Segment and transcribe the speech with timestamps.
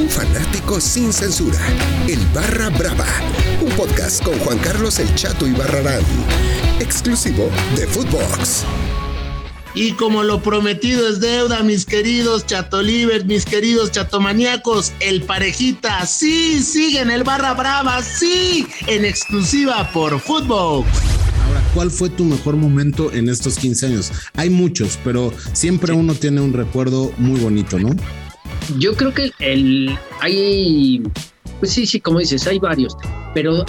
[0.00, 1.58] Un fanático sin censura.
[2.08, 3.04] El Barra Brava.
[3.60, 6.02] Un podcast con Juan Carlos El Chato y Barrarán.
[6.78, 8.64] Exclusivo de Footbox.
[9.74, 16.62] Y como lo prometido es deuda, mis queridos chatolivers, mis queridos chatomaníacos, el parejita, sí,
[16.62, 20.88] sigue en el Barra Brava, sí, en exclusiva por Footbox.
[21.46, 24.12] Ahora, ¿cuál fue tu mejor momento en estos 15 años?
[24.34, 27.94] Hay muchos, pero siempre uno tiene un recuerdo muy bonito, ¿no?
[28.78, 31.02] Yo creo que el hay,
[31.58, 32.96] pues sí, sí, como dices, hay varios,
[33.34, 33.64] pero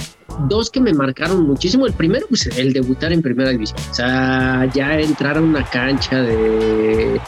[0.47, 1.85] dos que me marcaron muchísimo.
[1.85, 3.79] El primero, pues el debutar en primera división.
[3.89, 7.19] O sea, ya entrar a una cancha de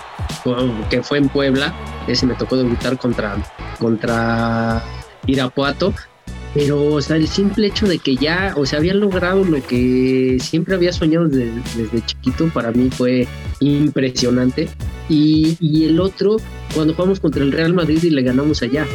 [0.90, 1.73] que fue en Puebla,
[2.08, 3.36] ese me tocó debutar contra,
[3.80, 4.84] contra
[5.26, 5.94] Irapuato.
[6.54, 10.38] Pero, o sea, el simple hecho de que ya, o sea, había logrado lo que
[10.40, 13.28] siempre había soñado desde, desde chiquito, para mí fue
[13.59, 14.70] impresionante.
[15.09, 16.38] Y, y el otro,
[16.73, 18.86] cuando jugamos contra el Real Madrid y le ganamos allá.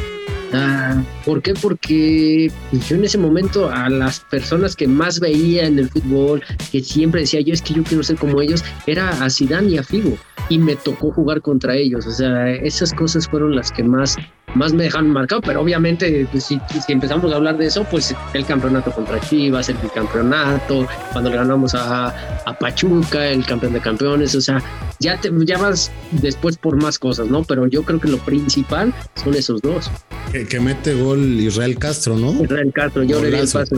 [0.53, 1.53] Ah, ¿Por qué?
[1.55, 2.51] Porque
[2.89, 7.23] yo en ese momento a las personas que más veía en el fútbol, que siempre
[7.23, 10.17] decía yo es que yo quiero ser como ellos, era a Zidane y a Figo
[10.49, 12.07] y me tocó jugar contra ellos.
[12.07, 14.17] O sea, esas cosas fueron las que más,
[14.55, 18.15] más me dejan marcado, pero obviamente pues, si, si, empezamos a hablar de eso, pues
[18.35, 22.09] el campeonato contra Chivas, el bicampeonato, cuando le ganamos a,
[22.45, 24.63] a Pachuca, el campeón de campeones, o sea,
[25.01, 27.45] ya, te, ya vas después por más cosas, ¿no?
[27.45, 29.91] Pero yo creo que lo principal son esos dos.
[30.33, 32.43] Que, que mete gol Israel Castro, ¿no?
[32.43, 33.77] Israel Castro, yo le di el pase.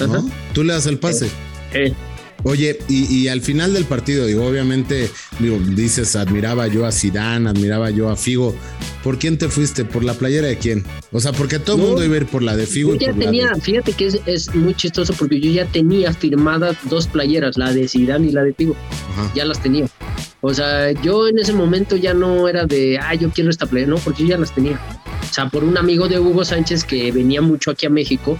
[0.00, 0.30] ¿No?
[0.52, 1.26] ¿Tú le das el pase?
[1.72, 1.94] Eh, eh.
[2.44, 7.48] Oye, y, y, al final del partido, digo, obviamente, digo, dices, admiraba yo a Zidane,
[7.50, 8.54] admiraba yo a Figo.
[9.02, 9.84] ¿Por quién te fuiste?
[9.84, 10.84] ¿Por la playera de quién?
[11.12, 12.94] O sea, porque todo el no, mundo iba a ir por la de Figo.
[12.94, 13.60] Yo ya tenía, de...
[13.60, 17.86] fíjate que es, es, muy chistoso porque yo ya tenía firmadas dos playeras, la de
[17.86, 18.74] Zidane y la de Figo.
[19.12, 19.32] Ajá.
[19.34, 19.86] Ya las tenía.
[20.40, 23.90] O sea, yo en ese momento ya no era de, ah, yo quiero esta playera,
[23.90, 24.80] no, porque yo ya las tenía.
[25.28, 28.38] O sea, por un amigo de Hugo Sánchez que venía mucho aquí a México,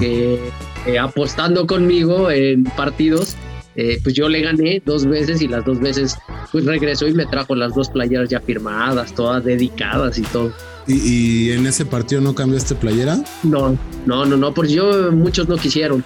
[0.00, 0.38] que
[0.86, 3.36] eh, apostando conmigo en partidos,
[3.80, 6.16] eh, pues yo le gané dos veces y las dos veces
[6.50, 10.52] pues regresó y me trajo las dos playeras ya firmadas, todas dedicadas y todo.
[10.88, 13.22] ¿Y, y en ese partido no cambiaste playera?
[13.44, 16.04] No, no, no, no, porque yo muchos no quisieron.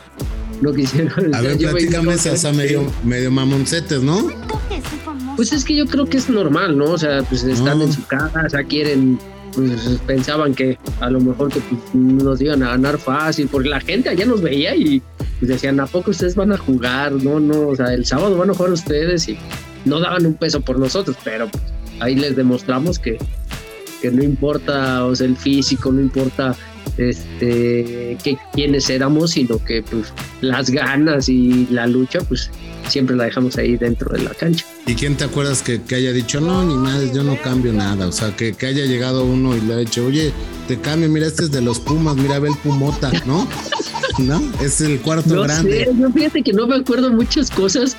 [0.61, 1.35] No quisieron.
[1.35, 4.29] A ver, platícame esa medio, medio mamoncetes, ¿no?
[5.37, 6.91] Pues es que yo creo que es normal, ¿no?
[6.91, 7.85] O sea, pues están no.
[7.85, 9.19] en su casa, quieren
[9.55, 13.81] pues pensaban que a lo mejor que pues, nos iban a ganar fácil, porque la
[13.81, 15.03] gente allá nos veía y
[15.39, 17.13] pues, decían, ¿a poco ustedes van a jugar?
[17.13, 19.39] No, no, o sea, el sábado van a jugar ustedes y
[19.85, 21.63] no daban un peso por nosotros, pero pues,
[22.01, 23.19] ahí les demostramos que,
[24.01, 26.57] que no importa el físico, no importa
[26.99, 32.51] este que quiénes éramos, sino que pues las ganas y la lucha, pues
[32.89, 34.67] siempre la dejamos ahí dentro de la cancha.
[34.85, 38.09] ¿Y quién te acuerdas que, que haya dicho, no, ni más, yo no cambio nada?
[38.09, 40.33] O sea, que, haya llegado uno y le haya dicho, oye,
[40.67, 43.47] te cambio, mira, este es de los Pumas, mira, ve el Pumota, ¿no?
[44.19, 44.41] ¿No?
[44.61, 45.85] Es el cuarto no grande.
[45.85, 47.97] Sé, yo fíjate que no me acuerdo muchas cosas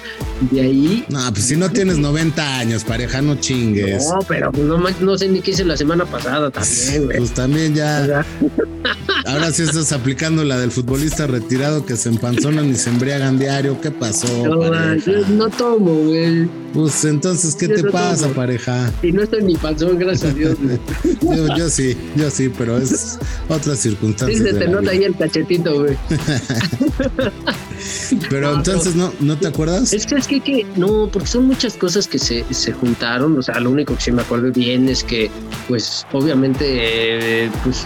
[0.52, 1.06] de ahí.
[1.10, 4.06] No, pues si no tienes 90 años, pareja, no chingues.
[4.08, 7.18] No, pero pues no, no sé ni qué hice la semana pasada también, güey.
[7.18, 8.26] Pues también ya.
[9.26, 13.80] Ahora sí estás aplicando la del futbolista retirado que se empanzonan y se embriagan diario.
[13.82, 14.28] ¿Qué pasó?
[14.46, 16.48] No, yo no tomo, güey.
[16.74, 18.34] Pues entonces, ¿qué yo te no pasa, tomo.
[18.34, 18.92] pareja?
[19.02, 20.58] Y no estoy ni panzón, gracias a Dios.
[21.22, 24.38] yo, yo, sí, yo sí, pero es otra circunstancia.
[24.38, 24.92] Sí, se te nota vida.
[24.92, 25.98] ahí el cachetito, güey.
[28.30, 29.94] pero no, entonces, ¿no, ¿no te acuerdas?
[29.94, 33.38] Es que es que, que, no, porque son muchas cosas que se, se juntaron.
[33.38, 35.30] O sea, lo único que sí me acuerdo bien es que,
[35.68, 37.86] pues, obviamente, eh, pues,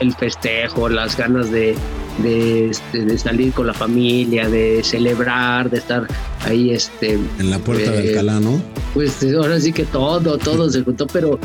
[0.00, 1.76] el festejo, las ganas de,
[2.22, 6.06] de, este, de, salir con la familia, de celebrar, de estar
[6.44, 8.60] ahí este en la puerta eh, de Alcalá, ¿no?
[8.94, 11.38] Pues ahora sí que todo, todo se juntó, pero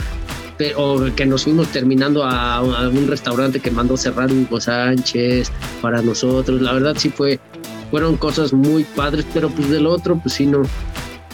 [0.76, 6.02] o que nos fuimos terminando a, a, un restaurante que mandó cerrar Hugo Sánchez para
[6.02, 6.62] nosotros.
[6.62, 7.40] La verdad sí fue,
[7.92, 10.64] fueron cosas muy padres, pero pues del otro, pues sí no,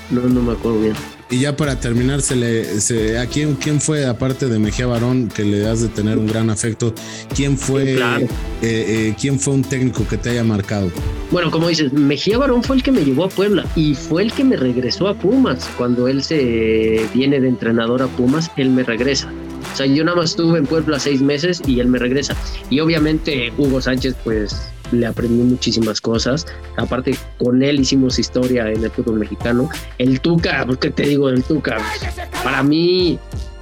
[0.09, 1.19] no, no me acuerdo bien.
[1.31, 5.28] Y ya para terminar, se le, se, ¿a quién, quién fue, aparte de Mejía Barón,
[5.28, 6.93] que le das de tener un gran afecto,
[7.35, 8.26] quién fue, sí, claro.
[8.26, 8.29] eh,
[8.64, 10.90] eh, quién fue un técnico que te haya marcado?
[11.29, 14.34] Bueno, como dices, Mejía Barón fue el que me llevó a Puebla y fue el
[14.34, 15.70] que me regresó a Pumas.
[15.78, 19.31] Cuando él se viene de entrenador a Pumas, él me regresa.
[19.72, 22.35] O sea, yo nada más estuve en Puebla seis meses y él me regresa.
[22.72, 24.59] Y obviamente Hugo Sánchez, pues
[24.91, 26.46] le aprendí muchísimas cosas.
[26.78, 29.70] Aparte, con él hicimos historia en el fútbol mexicano.
[29.97, 31.78] El Tuca, ¿qué te digo del Tuca?
[32.44, 33.20] Para mí,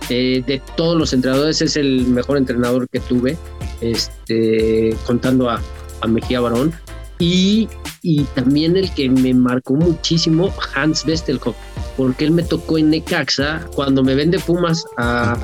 [0.09, 3.37] eh, de todos los entrenadores, es el mejor entrenador que tuve,
[3.81, 5.61] este, contando a,
[6.01, 6.73] a Mejía Barón.
[7.19, 7.67] Y,
[8.03, 11.55] y, también el que me marcó muchísimo, Hans Westerhoff,
[11.97, 15.35] porque él me tocó en Necaxa cuando me vende Pumas a,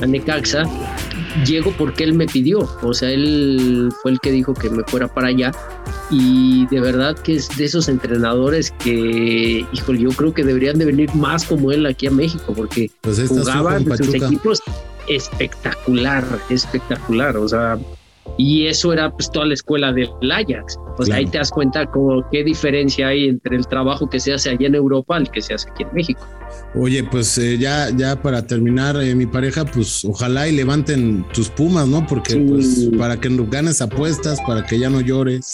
[0.00, 0.64] a Necaxa,
[1.44, 5.08] llego porque él me pidió, o sea, él fue el que dijo que me fuera
[5.08, 5.52] para allá
[6.10, 10.84] y de verdad que es de esos entrenadores que, híjole, yo creo que deberían de
[10.84, 14.62] venir más como él aquí a México porque pues jugaban sus equipos
[15.08, 17.78] espectacular, espectacular, o sea,
[18.38, 20.78] y eso era pues toda la escuela del Ajax.
[20.96, 24.50] Pues ahí te das cuenta como qué diferencia hay entre el trabajo que se hace
[24.50, 26.26] allá en Europa al que se hace aquí en México.
[26.74, 31.48] Oye, pues eh, ya, ya para terminar, eh, mi pareja, pues ojalá y levanten tus
[31.50, 32.06] pumas, ¿no?
[32.06, 35.52] Porque pues para que ganes apuestas, para que ya no llores.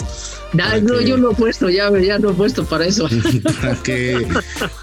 [0.53, 3.09] No, yo no he puesto, ya, ya no he puesto para eso.
[3.61, 4.27] para que,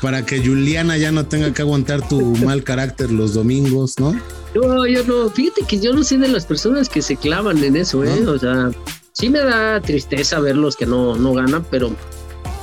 [0.02, 4.20] para que Juliana ya no tenga que aguantar tu mal carácter los domingos, ¿no?
[4.56, 5.30] No, yo no.
[5.30, 8.26] Fíjate que yo no soy de las personas que se clavan en eso, ¿eh?
[8.26, 8.72] O sea,
[9.14, 11.96] sí me da tristeza verlos que no, no ganan, pero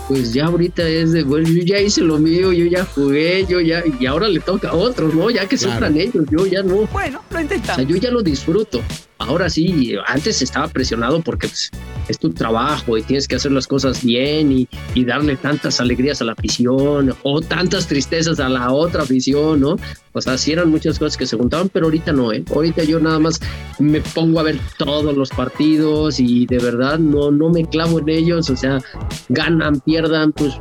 [0.08, 3.60] pues ya ahorita es de, bueno, yo ya hice lo mío, yo ya jugué, yo
[3.60, 5.30] ya, y ahora le toca a otros, ¿no?
[5.30, 6.86] Ya que sufran ellos, yo ya no.
[6.92, 7.78] Bueno, lo intentamos.
[7.78, 8.80] O sea, yo ya lo disfruto.
[9.18, 11.70] Ahora sí, antes estaba presionado porque pues,
[12.08, 16.20] es tu trabajo y tienes que hacer las cosas bien y, y, darle tantas alegrías
[16.20, 19.76] a la afición o tantas tristezas a la otra afición, ¿no?
[20.12, 22.42] O sea, sí eran muchas cosas que se juntaban, pero ahorita no, ¿eh?
[22.54, 23.40] Ahorita yo nada más
[23.78, 28.08] me pongo a ver todos los partidos y de verdad no, no me clavo en
[28.08, 28.80] ellos, o sea,
[29.28, 30.54] ganan, pierdan, pues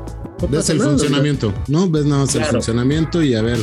[0.50, 1.90] Ves el funcionamiento, ¿no?
[1.90, 3.60] Ves nada más el funcionamiento y a ver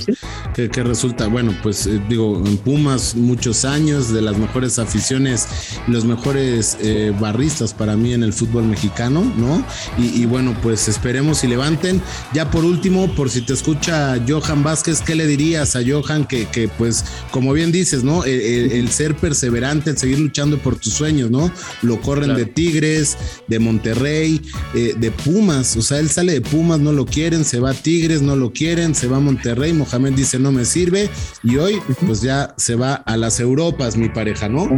[0.54, 1.26] qué, resulta.
[1.28, 5.46] Bueno, pues eh, digo, en Pumas muchos años, de las mejores aficiones,
[5.86, 9.64] los mejores eh, barristas para mí en el fútbol mexicano, ¿no?
[9.98, 12.00] Y, bueno, pues esperemos y levanten.
[12.32, 16.46] Ya por último, por si te escucha Johan Vázquez, ¿qué le dirías a Johan que,
[16.46, 18.24] que pues, como bien dices, ¿no?
[18.24, 21.50] El, ser perseverante, el seguir luchando por tus sueños, ¿no?
[21.82, 23.16] Lo corren de Tigres,
[23.48, 24.40] de Monterrey,
[24.74, 27.74] eh, de Pumas, o sea, él sale de Pumas no lo quieren, se va a
[27.74, 31.08] Tigres, no lo quieren, se va a Monterrey, Mohamed dice no me sirve
[31.42, 34.68] y hoy pues ya se va a las Europas mi pareja, ¿no?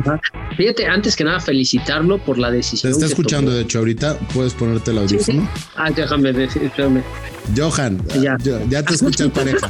[0.56, 2.92] Fíjate, antes que nada felicitarlo por la decisión.
[2.92, 5.48] Te está escuchando, de hecho, ahorita puedes ponerte el audífono.
[5.76, 7.02] Ah, déjame decirme.
[7.56, 8.38] Johan, ya,
[8.68, 9.68] ya te escucha el pareja.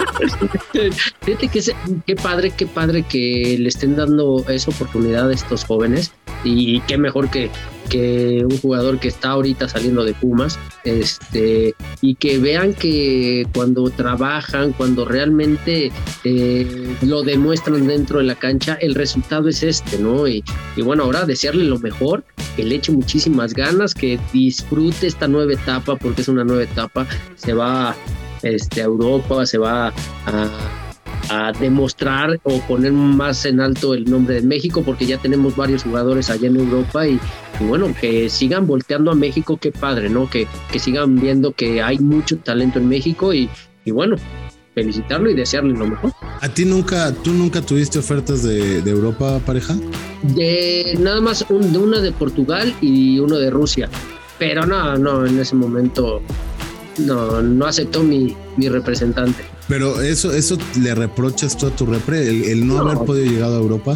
[1.23, 1.75] Fíjate que
[2.07, 6.13] qué padre, qué padre que le estén dando esa oportunidad a estos jóvenes
[6.45, 7.51] y qué mejor que,
[7.89, 13.89] que un jugador que está ahorita saliendo de Pumas, este, y que vean que cuando
[13.91, 15.93] trabajan, cuando realmente
[16.25, 20.27] eh, lo demuestran dentro de la cancha, el resultado es este, ¿no?
[20.29, 20.45] Y,
[20.83, 22.25] bueno, ahora desearle lo mejor,
[22.57, 27.07] que le eche muchísimas ganas, que disfrute esta nueva etapa, porque es una nueva etapa,
[27.37, 27.95] se va
[28.43, 29.89] este, a Europa, se va
[30.27, 30.84] a
[31.31, 35.83] a demostrar o poner más en alto el nombre de México, porque ya tenemos varios
[35.83, 37.19] jugadores allá en Europa y,
[37.61, 40.29] bueno, que sigan volteando a México, qué padre, ¿no?
[40.29, 43.49] Que, que sigan viendo que hay mucho talento en México y,
[43.85, 44.17] y bueno,
[44.75, 46.13] felicitarlo y desearle lo mejor.
[46.41, 49.75] ¿A ti nunca, tú nunca tuviste ofertas de, de Europa, pareja?
[50.23, 53.89] De nada más un, una de Portugal y uno de Rusia,
[54.39, 56.21] pero no, no, en ese momento
[56.99, 59.54] no, no aceptó mi, mi representante.
[59.69, 63.57] Pero eso, eso le reprochas tú a tu repre, el, no, haber podido llegar a
[63.57, 63.95] Europa.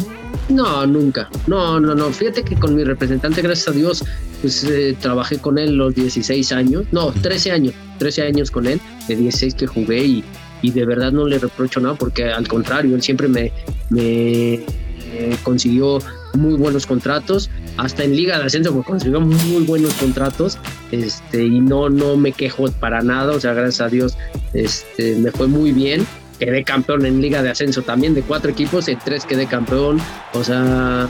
[0.49, 1.29] No, nunca.
[1.47, 2.09] No, no, no.
[2.11, 4.03] Fíjate que con mi representante, gracias a Dios,
[4.41, 8.81] pues eh, trabajé con él los 16 años, no, 13 años, 13 años con él,
[9.07, 10.23] de 16 que jugué y,
[10.61, 13.51] y de verdad no le reprocho nada porque al contrario, él siempre me,
[13.89, 14.63] me
[15.43, 15.99] consiguió
[16.33, 20.57] muy buenos contratos, hasta en Liga de Ascenso me consiguió muy buenos contratos,
[20.91, 24.17] este, y no, no me quejo para nada, o sea, gracias a Dios,
[24.53, 26.05] este, me fue muy bien.
[26.39, 29.99] Quedé campeón en Liga de Ascenso también, de cuatro equipos, en tres quedé campeón,
[30.33, 31.07] o sea,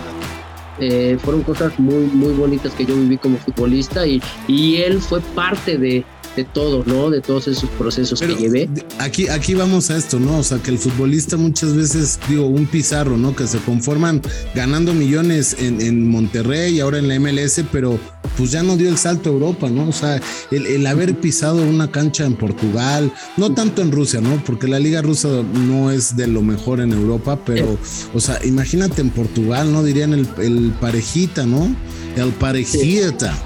[0.79, 5.21] eh, fueron cosas muy, muy bonitas que yo viví como futbolista y, y él fue
[5.21, 6.03] parte de,
[6.35, 7.09] de todo, ¿no?
[7.09, 8.69] De todos esos procesos que llevé.
[8.99, 10.39] Aquí, aquí vamos a esto, ¿no?
[10.39, 13.35] O sea, que el futbolista muchas veces, digo, un pizarro, ¿no?
[13.35, 14.21] Que se conforman
[14.55, 17.99] ganando millones en, en Monterrey y ahora en la MLS, pero
[18.37, 19.89] pues ya no dio el salto a Europa, ¿no?
[19.89, 20.21] O sea,
[20.51, 24.41] el, el, haber pisado una cancha en Portugal, no tanto en Rusia, ¿no?
[24.45, 25.29] Porque la liga rusa
[25.67, 27.77] no es de lo mejor en Europa, pero,
[28.13, 29.83] o sea, imagínate en Portugal, ¿no?
[29.83, 31.75] Dirían el, el parejita, ¿no?
[32.15, 33.37] El parejita.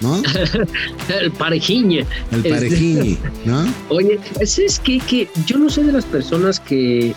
[0.00, 0.22] ¿No?
[1.20, 2.06] el parejiñe.
[2.32, 3.64] El parejiñe, ¿no?
[3.88, 7.14] Oye, es que, que yo no soy de las personas que,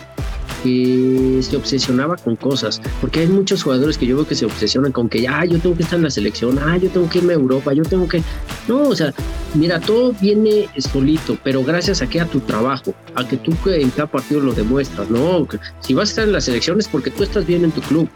[0.63, 4.92] que se obsesionaba con cosas, porque hay muchos jugadores que yo veo que se obsesionan
[4.92, 7.34] con que, ah, yo tengo que estar en la selección, ah, yo tengo que irme
[7.34, 8.22] a Europa, yo tengo que...
[8.68, 9.13] No, o sea,
[9.56, 13.90] mira, todo viene solito, pero gracias a que a tu trabajo, a que tú en
[13.90, 15.48] cada partido lo demuestras, ¿no?
[15.82, 18.10] Si vas a estar en la selección es porque tú estás bien en tu club.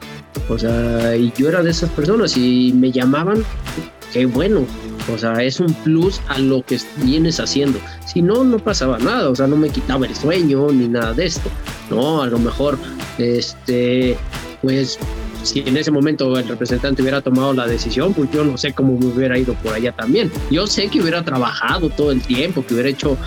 [0.50, 3.43] O sea, y yo era de esas personas y me llamaban
[4.17, 4.65] qué bueno.
[5.13, 7.79] O sea, es un plus a lo que vienes haciendo.
[8.05, 9.29] Si no, no pasaba nada.
[9.29, 11.50] O sea, no me quitaba el sueño ni nada de esto.
[11.91, 12.24] ¿no?
[12.24, 12.79] A lo mejor,
[13.19, 14.17] este,
[14.62, 14.97] pues
[15.43, 18.97] si en ese momento el representante hubiera tomado la decisión, pues yo no sé cómo
[18.97, 20.31] me hubiera ido por allá también.
[20.50, 23.17] Yo sé que hubiera trabajado todo el tiempo, que hubiera hecho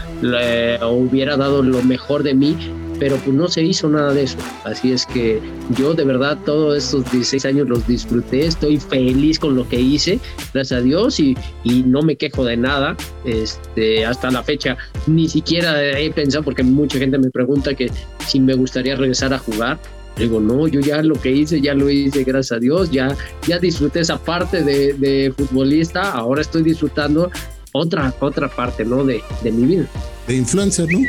[0.83, 2.57] o hubiera dado lo mejor de mí,
[3.01, 4.37] pero pues no se hizo nada de eso.
[4.65, 5.41] Así es que
[5.77, 10.21] yo de verdad todos estos 16 años los disfruté, estoy feliz con lo que hice,
[10.53, 12.97] gracias a Dios, y, y no me quejo de nada.
[13.25, 14.77] Este, hasta la fecha
[15.07, 17.91] ni siquiera he pensado, porque mucha gente me pregunta que
[18.27, 19.81] si me gustaría regresar a jugar.
[20.17, 23.17] Digo, no, yo ya lo que hice, ya lo hice, gracias a Dios, ya,
[23.47, 27.31] ya disfruté esa parte de, de futbolista, ahora estoy disfrutando
[27.73, 29.03] otra, otra parte, ¿no?
[29.05, 29.87] De, de mi vida.
[30.27, 31.01] De influencer, ¿no?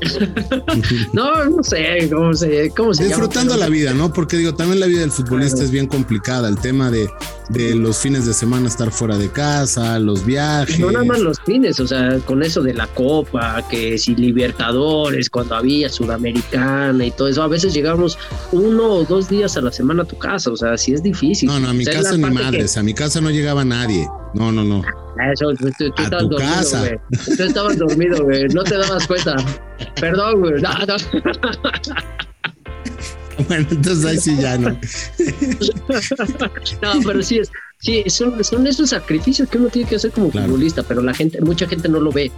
[1.12, 4.12] no, no sé cómo se, cómo Disfrutando la vida, ¿no?
[4.12, 6.48] Porque digo, también la vida del futbolista es bien complicada.
[6.48, 7.08] El tema de,
[7.48, 10.78] de los fines de semana estar fuera de casa, los viajes.
[10.78, 15.28] No nada más los fines, o sea, con eso de la Copa, que si Libertadores,
[15.28, 18.18] cuando había Sudamericana y todo eso, a veces llegamos
[18.52, 21.48] uno o dos días a la semana a tu casa, o sea, sí es difícil.
[21.48, 24.08] No, no, a mi casa ni madres, a mi casa no llegaba nadie.
[24.34, 24.82] No, no, no.
[25.32, 26.80] Eso, tú, tú, tú estabas dormido, casa.
[26.80, 26.98] güey.
[27.36, 28.44] Tú estabas dormido, güey.
[28.48, 29.36] No te dabas cuenta.
[30.00, 30.54] Perdón, güey.
[30.62, 30.96] No, no.
[33.48, 34.70] Bueno, entonces ahí sí ya no.
[36.82, 40.30] no, pero sí es, sí, son, son esos sacrificios que uno tiene que hacer como
[40.30, 42.30] futbolista, pero la gente, mucha gente no lo ve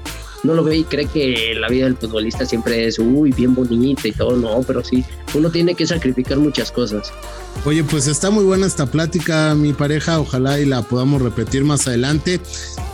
[0.46, 4.08] no lo ve y cree que la vida del futbolista siempre es, uy, bien bonita
[4.08, 7.12] y todo, no, pero sí, uno tiene que sacrificar muchas cosas.
[7.64, 11.86] Oye, pues está muy buena esta plática, mi pareja, ojalá y la podamos repetir más
[11.86, 12.40] adelante.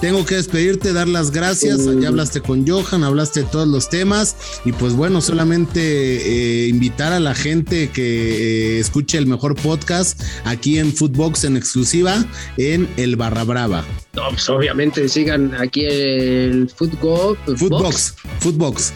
[0.02, 4.34] Tengo que despedirte, dar las gracias, ya hablaste con Johan, hablaste de todos los temas
[4.64, 10.20] y pues bueno, solamente eh, invitar a la gente que eh, escuche el mejor podcast
[10.44, 12.24] aquí en Footbox en exclusiva
[12.56, 13.84] en el Barra Brava.
[14.14, 17.38] No, pues obviamente sigan aquí el Footbox.
[17.56, 18.14] Footbox.
[18.40, 18.92] Footbox.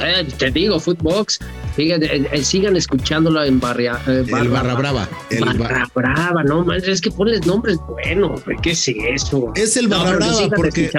[0.00, 1.38] Eh, te digo, Footbox.
[1.78, 5.08] Sigan, eh, eh, sigan escuchándolo en barria, el Barra Brava.
[5.30, 9.52] El barra Brava, no man, es que ponles nombres buenos, ¿qué es eso?
[9.54, 10.90] Es el Barra Brava porque,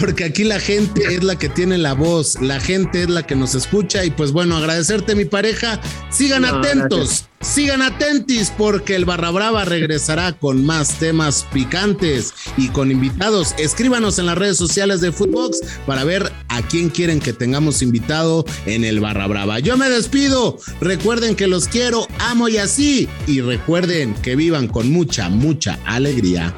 [0.00, 3.36] porque aquí la gente es la que tiene la voz, la gente es la que
[3.36, 7.26] nos escucha y pues bueno, agradecerte mi pareja, sigan atentos.
[7.42, 13.54] Sigan atentis porque el Barra Brava regresará con más temas picantes y con invitados.
[13.56, 18.44] Escríbanos en las redes sociales de Footbox para ver a quién quieren que tengamos invitado
[18.66, 19.58] en el Barra Brava.
[19.58, 20.58] Yo me despido.
[20.80, 23.08] Recuerden que los quiero, amo y así.
[23.26, 26.54] Y recuerden que vivan con mucha, mucha alegría.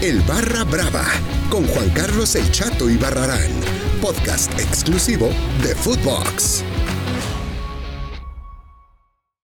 [0.00, 1.04] El Barra Brava
[1.50, 3.50] con Juan Carlos El Chato y Barrarán.
[4.00, 5.28] Podcast exclusivo
[5.62, 6.64] de Footbox.